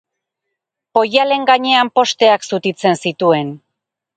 [0.99, 3.57] Poialen gainean posteak zutitzen zituen.